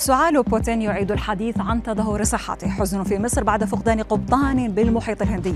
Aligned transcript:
سعال 0.00 0.42
بوتين 0.42 0.82
يعيد 0.82 1.12
الحديث 1.12 1.60
عن 1.60 1.82
تدهور 1.82 2.24
صحته. 2.24 2.68
حزن 2.68 3.04
في 3.04 3.18
مصر 3.18 3.42
بعد 3.42 3.64
فقدان 3.64 4.02
قبطان 4.02 4.68
بالمحيط 4.68 5.22
الهندي. 5.22 5.54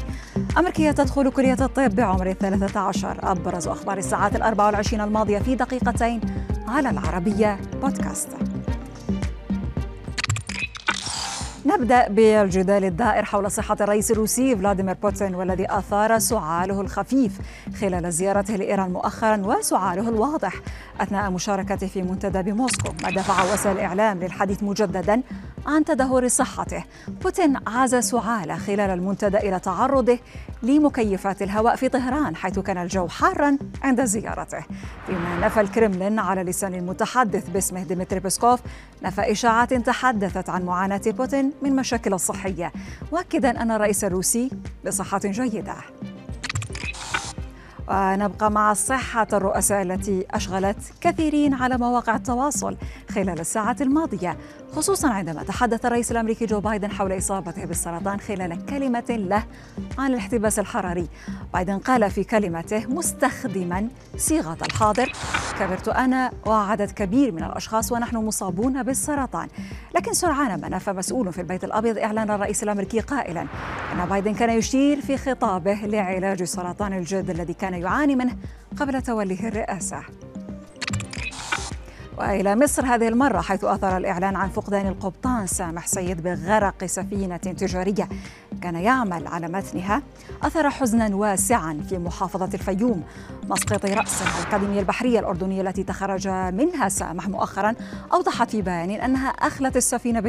أمريكية 0.59 0.90
تدخل 0.90 1.30
كلية 1.30 1.56
الطب 1.61 1.95
بعمر 1.95 2.30
الثلاثة 2.30 2.80
عشر. 2.80 3.18
أبرز 3.22 3.68
أخبار 3.68 3.98
الساعات 3.98 4.36
الأربع 4.36 4.66
والعشرين 4.66 5.00
الماضية 5.00 5.38
في 5.38 5.54
دقيقتين 5.54 6.20
على 6.68 6.91
العربية 6.91 7.59
بودكاست. 7.82 8.29
نبدأ 11.66 12.08
بالجدال 12.08 12.84
الدائر 12.84 13.24
حول 13.24 13.50
صحة 13.50 13.76
الرئيس 13.80 14.10
الروسي 14.10 14.56
فلاديمير 14.56 14.96
بوتين 15.02 15.34
والذي 15.34 15.66
أثار 15.70 16.18
سعاله 16.18 16.80
الخفيف 16.80 17.32
خلال 17.80 18.12
زيارته 18.12 18.56
لإيران 18.56 18.92
مؤخرا 18.92 19.36
وسعاله 19.36 20.08
الواضح 20.08 20.54
أثناء 21.00 21.30
مشاركته 21.30 21.86
في 21.86 22.02
منتدى 22.02 22.42
بموسكو. 22.42 22.92
ما 23.02 23.10
دفع 23.10 23.52
وسائل 23.52 23.77
الإعلام 23.77 24.19
للحديث 24.19 24.62
مجددا 24.62 25.22
عن 25.66 25.84
تدهور 25.84 26.28
صحته. 26.28 26.84
بوتين 27.23 27.56
عزا 27.66 27.95
سعاله 27.95 28.52
خلال 28.52 28.80
المنتدى 28.80 29.36
إلى 29.36 29.60
تعرضه 29.60 30.18
لمكيفات 30.62 31.42
الهواء 31.42 31.77
في 31.77 31.88
طهران 31.88 32.36
حيث 32.36 32.59
كان 32.59 32.78
الجو 32.78 33.09
حارا 33.09 33.59
عند 33.82 34.05
زيارته. 34.05 34.64
فيما 35.06 35.38
نفى 35.41 35.60
الكرملين 35.60 36.19
على 36.19 36.42
لسان 36.42 36.74
المتحدث 36.74 37.48
باسمه 37.48 37.82
ديمتري 37.82 38.20
بيسكوف 38.20 38.60
نفى 39.02 39.32
إشاعات 39.32 39.74
تحدثت 39.74 40.50
عن 40.50 40.62
معاناة 40.62 41.02
بوتين 41.06 41.52
من 41.62 41.77
مشاكله 41.77 42.14
الصحية. 42.14 42.72
مؤكدا 43.12 43.62
أن 43.62 43.70
الرئيس 43.70 44.05
الروسي 44.05 44.50
بصحة 44.86 45.20
جيدة. 45.24 45.74
ونبقى 47.88 48.51
مع 48.51 48.74
صحة 48.74 49.27
الرؤساء 49.33 49.83
التي 49.83 50.27
أشغلت 50.30 50.77
كثيرين 51.01 51.55
على 51.55 51.79
مواقع 51.79 52.16
التواصل 52.16 52.77
خلال 53.11 53.41
الساعات 53.41 53.83
الماضية 53.83 54.36
خصوصا 54.77 55.08
عندما 55.08 55.42
تحدث 55.42 55.86
الرئيس 55.86 56.11
الأمريكي 56.12 56.47
جو 56.47 56.61
بايدن 56.61 56.91
حول 56.91 57.19
إصابته 57.19 57.64
بالسرطان 57.64 58.20
خلال 58.20 58.67
كلمة 58.67 59.05
له 59.11 59.45
عن 59.98 60.11
الاحتباس 60.11 60.58
الحراري. 60.58 61.08
بايدن 61.55 61.78
قال 61.78 62.11
في 62.11 62.25
كلمته 62.25 62.86
مستخدما 62.86 63.89
صيغة 64.17 64.56
الحاضر 64.62 65.12
كبرت 65.60 65.88
أنا 65.88 66.30
وعدد 66.47 66.91
كبير 66.91 67.33
من 67.33 67.44
الأشخاص 67.44 67.92
ونحن 67.92 68.16
مصابون 68.16 68.83
بالسرطان. 68.83 69.48
لكن 69.94 70.12
سرعان 70.12 70.61
ما 70.61 70.69
نفى 70.69 70.92
مسؤول 70.92 71.33
في 71.33 71.41
البيت 71.41 71.64
الأبيض 71.64 71.98
إعلان 71.98 72.30
الرئيس 72.30 72.62
الأمريكي 72.62 73.00
قائلا 73.00 73.46
أن 73.92 74.06
بايدن 74.08 74.34
كان 74.34 74.50
يشير 74.50 75.00
في 75.00 75.16
خطابه 75.16 75.74
لعلاج 75.74 76.42
سرطان 76.42 76.92
الجلد 76.92 77.30
الذي 77.30 77.55
كان 77.55 77.74
يعاني 77.74 78.16
منه 78.16 78.36
قبل 78.80 79.02
توليه 79.02 79.48
الرئاسة. 79.48 80.02
وإلى 82.18 82.56
مصر 82.56 82.86
هذه 82.86 83.08
المرة 83.08 83.41
حيث 83.41 83.64
أثر 83.64 83.96
الإعلان 83.96 84.36
عن 84.36 84.48
فقدان 84.48 84.86
القبطان 84.86 85.46
سامح 85.46 85.86
سيد 85.86 86.22
بغرق 86.22 86.84
سفينة 86.84 87.36
تجارية 87.36 88.08
كان 88.65 88.75
يعمل 88.75 89.27
على 89.27 89.48
متنها 89.48 90.03
أثر 90.43 90.70
حزنا 90.70 91.17
واسعا 91.17 91.84
في 91.89 91.98
محافظة 91.98 92.51
الفيوم. 92.55 93.03
مسقط 93.51 93.84
رأس 93.84 94.23
الأكاديمية 94.23 94.81
البحرية 94.81 95.20
الأردنية 95.20 95.62
التي 95.62 95.83
تخرج 95.84 96.29
منها 96.29 96.89
سامح 96.89 97.29
مؤخرا 97.29 97.75
اوضحت 98.12 98.51
في 98.51 98.62
بيان 98.62 98.91
أنها 98.91 99.29
أخلت 99.29 99.77
السفينة 99.77 100.20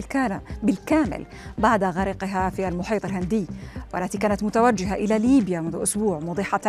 بالكامل 0.64 1.26
بعد 1.58 1.84
غرقها 1.84 2.50
في 2.50 2.68
المحيط 2.68 3.06
الهندي 3.06 3.48
والتي 3.94 4.18
كانت 4.18 4.44
متوجهة 4.44 4.94
إلى 4.94 5.20
ليبيا 5.20 5.60
منذ 5.60 5.82
أسبوع 5.82 6.20
موضحة 6.20 6.62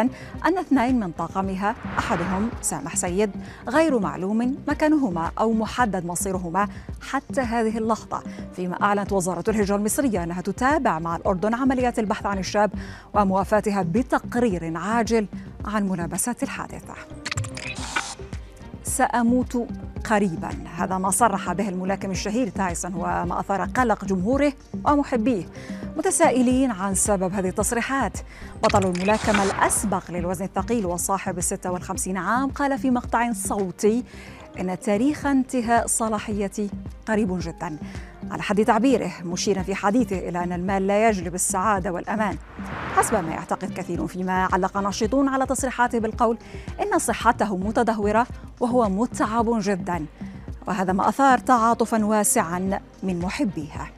أن 0.46 0.58
اثنين 0.58 1.00
من 1.00 1.10
طاقمها 1.10 1.74
أحدهم 1.98 2.50
سامح 2.62 2.96
سيد 2.96 3.30
غير 3.68 3.98
معلوم 3.98 4.56
مكانه 4.68 4.96
مكانهما 4.96 5.30
أو 5.38 5.52
محدد 5.52 6.06
مصيرهما 6.06 6.68
حتى 7.00 7.40
هذه 7.40 7.78
اللحظة 7.78 8.22
فيما 8.56 8.82
أعلنت 8.82 9.12
وزارة 9.12 9.44
الهجرة 9.48 9.76
المصرية 9.76 10.22
أنها 10.22 10.40
تتابع 10.40 10.98
مع 10.98 11.16
الأردن 11.16 11.54
عمليات 11.56 11.98
البحث 11.98 12.26
عن 12.26 12.38
الشاب 12.38 12.70
وموافاتها 13.14 13.82
بتقرير 13.82 14.76
عاجل 14.76 15.26
عن 15.64 15.88
ملابسات 15.88 16.42
الحادثة. 16.42 16.94
سأموت 18.84 19.68
قريبا. 20.04 20.50
هذا 20.76 20.98
ما 20.98 21.10
صرح 21.10 21.52
به 21.52 21.68
الملاكم 21.68 22.10
الشهير 22.10 22.48
تايسون 22.48 22.94
وما 22.94 23.40
أثار 23.40 23.64
قلق 23.64 24.04
جمهوره 24.04 24.52
ومحبيه. 24.84 25.44
متسائلين 25.96 26.70
عن 26.70 26.94
سبب 26.94 27.32
هذه 27.32 27.48
التصريحات. 27.48 28.18
بطل 28.62 28.90
الملاكمة 28.90 29.42
الأسبق 29.42 30.10
للوزن 30.10 30.44
الثقيل 30.44 30.86
وصاحب 30.86 31.38
الستة 31.38 31.70
والخمسين 31.70 32.16
عام 32.16 32.50
قال 32.50 32.78
في 32.78 32.90
مقطع 32.90 33.32
صوتي 33.32 34.04
إن 34.60 34.78
تاريخ 34.78 35.26
انتهاء 35.26 35.86
صلاحيتي 35.86 36.70
قريب 37.08 37.38
جدا. 37.38 37.78
على 38.30 38.42
حد 38.42 38.64
تعبيره 38.64 39.12
مشيرا 39.24 39.62
في 39.62 39.74
حديثه 39.74 40.18
إلى 40.28 40.44
أن 40.44 40.52
المال 40.52 40.86
لا 40.86 41.08
يجلب 41.08 41.34
السعادة 41.34 41.92
والأمان. 41.92 42.36
حسب 42.96 43.14
ما 43.24 43.30
يعتقد 43.30 43.72
كثير 43.72 44.06
فيما 44.06 44.48
علق 44.52 44.76
ناشطون 44.76 45.28
على 45.28 45.46
تصريحاته 45.46 45.98
بالقول 45.98 46.38
إن 46.82 46.98
صحته 46.98 47.56
متدهورة 47.56 48.26
وهو 48.60 48.88
متعب 48.88 49.46
جدا. 49.60 50.06
وهذا 50.66 50.92
ما 50.92 51.08
أثار 51.08 51.38
تعاطفا 51.38 52.04
واسعا 52.04 52.80
من 53.02 53.18
محبيها. 53.18 53.88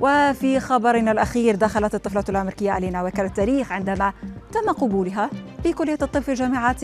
وفي 0.00 0.60
خبرنا 0.60 1.12
الأخير 1.12 1.54
دخلت 1.54 1.94
الطفلة 1.94 2.24
الأمريكية 2.28 2.76
ألينا 2.76 3.02
وكر 3.02 3.24
التاريخ 3.24 3.72
عندما 3.72 4.12
تم 4.56 4.72
قبولها 4.72 5.30
في 5.62 5.72
كلية 5.72 5.98
الطب 6.02 6.20
في 6.20 6.34
جامعة 6.34 6.76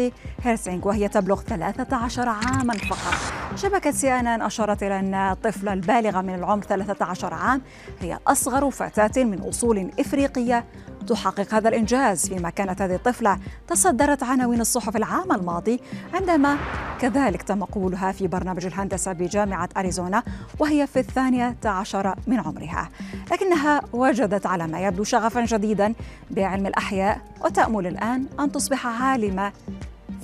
هيرسينغ 0.42 0.88
وهي 0.88 1.08
تبلغ 1.08 1.40
13 1.40 2.28
عاما 2.28 2.74
فقط. 2.74 3.14
شبكة 3.56 3.90
سي 3.90 4.12
إن 4.12 4.26
إن 4.26 4.42
أشارت 4.42 4.82
إلى 4.82 4.98
أن 4.98 5.14
الطفلة 5.14 5.72
البالغة 5.72 6.20
من 6.20 6.34
العمر 6.34 6.62
13 6.62 7.34
عام 7.34 7.62
هي 8.00 8.18
أصغر 8.26 8.70
فتاة 8.70 9.24
من 9.24 9.40
أصول 9.40 9.90
إفريقية 9.98 10.64
تحقق 11.02 11.54
هذا 11.54 11.68
الإنجاز 11.68 12.28
فيما 12.28 12.50
كانت 12.50 12.82
هذه 12.82 12.94
الطفلة 12.94 13.38
تصدرت 13.68 14.22
عناوين 14.22 14.60
الصحف 14.60 14.96
العام 14.96 15.32
الماضي 15.32 15.80
عندما 16.14 16.58
كذلك 17.00 17.42
تم 17.42 17.64
قبولها 17.64 18.12
في 18.12 18.26
برنامج 18.26 18.66
الهندسة 18.66 19.12
بجامعة 19.12 19.68
أريزونا 19.76 20.22
وهي 20.58 20.86
في 20.86 20.98
الثانية 20.98 21.56
عشر 21.64 22.14
من 22.26 22.40
عمرها. 22.40 22.88
لكنها 23.32 23.80
وجدت 23.92 24.46
على 24.46 24.66
ما 24.66 24.80
يبدو 24.80 25.04
شغفا 25.04 25.44
جديدا 25.44 25.94
بعلم 26.30 26.66
الأحياء 26.66 27.20
وتأمل 27.44 27.86
الآن 27.86 28.26
أن 28.40 28.52
تصبح 28.52 28.86
عالمة 28.86 29.52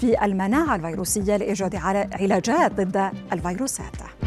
في 0.00 0.24
المناعة 0.24 0.76
الفيروسية 0.76 1.36
لإيجاد 1.36 1.76
علاجات 2.12 2.72
ضد 2.72 3.10
الفيروسات. 3.32 4.17